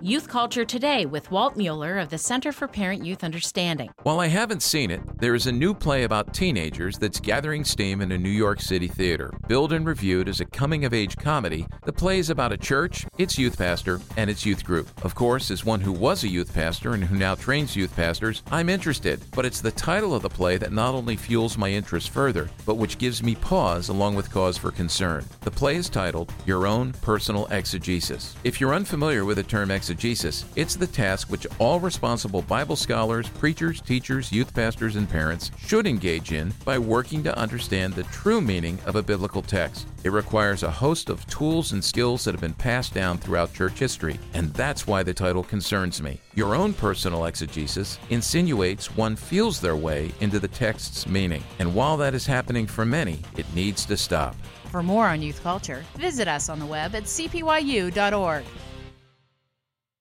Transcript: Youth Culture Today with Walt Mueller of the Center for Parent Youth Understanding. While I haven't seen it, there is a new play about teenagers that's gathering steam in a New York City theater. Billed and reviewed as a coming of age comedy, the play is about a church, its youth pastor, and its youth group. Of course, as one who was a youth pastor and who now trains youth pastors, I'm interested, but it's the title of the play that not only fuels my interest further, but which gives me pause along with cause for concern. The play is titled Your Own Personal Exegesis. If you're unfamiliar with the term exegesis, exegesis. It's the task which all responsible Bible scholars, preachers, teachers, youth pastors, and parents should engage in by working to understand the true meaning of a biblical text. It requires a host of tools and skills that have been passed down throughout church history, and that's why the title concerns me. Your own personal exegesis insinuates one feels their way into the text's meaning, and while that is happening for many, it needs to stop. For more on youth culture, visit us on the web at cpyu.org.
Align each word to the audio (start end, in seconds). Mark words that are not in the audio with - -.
Youth 0.00 0.28
Culture 0.28 0.64
Today 0.64 1.06
with 1.06 1.28
Walt 1.32 1.56
Mueller 1.56 1.98
of 1.98 2.08
the 2.08 2.18
Center 2.18 2.52
for 2.52 2.68
Parent 2.68 3.04
Youth 3.04 3.24
Understanding. 3.24 3.90
While 4.04 4.20
I 4.20 4.28
haven't 4.28 4.62
seen 4.62 4.92
it, 4.92 5.00
there 5.18 5.34
is 5.34 5.48
a 5.48 5.52
new 5.52 5.74
play 5.74 6.04
about 6.04 6.32
teenagers 6.32 6.98
that's 6.98 7.18
gathering 7.18 7.64
steam 7.64 8.00
in 8.00 8.12
a 8.12 8.18
New 8.18 8.28
York 8.30 8.60
City 8.60 8.86
theater. 8.86 9.36
Billed 9.48 9.72
and 9.72 9.84
reviewed 9.84 10.28
as 10.28 10.38
a 10.40 10.44
coming 10.44 10.84
of 10.84 10.94
age 10.94 11.16
comedy, 11.16 11.66
the 11.84 11.92
play 11.92 12.20
is 12.20 12.30
about 12.30 12.52
a 12.52 12.56
church, 12.56 13.06
its 13.18 13.36
youth 13.36 13.58
pastor, 13.58 14.00
and 14.16 14.30
its 14.30 14.46
youth 14.46 14.64
group. 14.64 14.88
Of 15.04 15.16
course, 15.16 15.50
as 15.50 15.64
one 15.64 15.80
who 15.80 15.90
was 15.90 16.22
a 16.22 16.28
youth 16.28 16.54
pastor 16.54 16.94
and 16.94 17.02
who 17.02 17.16
now 17.16 17.34
trains 17.34 17.74
youth 17.74 17.96
pastors, 17.96 18.44
I'm 18.52 18.68
interested, 18.68 19.20
but 19.34 19.44
it's 19.44 19.60
the 19.60 19.72
title 19.72 20.14
of 20.14 20.22
the 20.22 20.28
play 20.28 20.58
that 20.58 20.72
not 20.72 20.94
only 20.94 21.16
fuels 21.16 21.58
my 21.58 21.70
interest 21.70 22.10
further, 22.10 22.48
but 22.66 22.76
which 22.76 22.98
gives 22.98 23.20
me 23.20 23.34
pause 23.34 23.88
along 23.88 24.14
with 24.14 24.30
cause 24.30 24.56
for 24.56 24.70
concern. 24.70 25.24
The 25.40 25.50
play 25.50 25.74
is 25.74 25.88
titled 25.88 26.32
Your 26.46 26.68
Own 26.68 26.92
Personal 27.02 27.48
Exegesis. 27.50 28.36
If 28.44 28.60
you're 28.60 28.74
unfamiliar 28.74 29.24
with 29.24 29.38
the 29.38 29.42
term 29.42 29.72
exegesis, 29.72 29.87
exegesis. 29.88 30.44
It's 30.54 30.76
the 30.76 30.86
task 30.86 31.30
which 31.30 31.46
all 31.58 31.80
responsible 31.80 32.42
Bible 32.42 32.76
scholars, 32.76 33.28
preachers, 33.30 33.80
teachers, 33.80 34.30
youth 34.30 34.54
pastors, 34.54 34.96
and 34.96 35.08
parents 35.08 35.50
should 35.58 35.86
engage 35.86 36.32
in 36.32 36.52
by 36.64 36.78
working 36.78 37.22
to 37.22 37.36
understand 37.38 37.94
the 37.94 38.02
true 38.04 38.40
meaning 38.40 38.78
of 38.84 38.96
a 38.96 39.02
biblical 39.02 39.40
text. 39.40 39.86
It 40.04 40.12
requires 40.12 40.62
a 40.62 40.70
host 40.70 41.08
of 41.08 41.26
tools 41.26 41.72
and 41.72 41.82
skills 41.82 42.24
that 42.24 42.32
have 42.32 42.40
been 42.40 42.52
passed 42.52 42.92
down 42.92 43.16
throughout 43.18 43.54
church 43.54 43.78
history, 43.78 44.18
and 44.34 44.52
that's 44.52 44.86
why 44.86 45.02
the 45.02 45.14
title 45.14 45.42
concerns 45.42 46.02
me. 46.02 46.20
Your 46.34 46.54
own 46.54 46.74
personal 46.74 47.24
exegesis 47.24 47.98
insinuates 48.10 48.94
one 48.94 49.16
feels 49.16 49.60
their 49.60 49.76
way 49.76 50.12
into 50.20 50.38
the 50.38 50.48
text's 50.48 51.06
meaning, 51.06 51.42
and 51.58 51.74
while 51.74 51.96
that 51.96 52.14
is 52.14 52.26
happening 52.26 52.66
for 52.66 52.84
many, 52.84 53.20
it 53.36 53.46
needs 53.54 53.86
to 53.86 53.96
stop. 53.96 54.36
For 54.70 54.82
more 54.82 55.06
on 55.06 55.22
youth 55.22 55.42
culture, 55.42 55.82
visit 55.96 56.28
us 56.28 56.50
on 56.50 56.58
the 56.58 56.66
web 56.66 56.94
at 56.94 57.04
cpyu.org. 57.04 58.44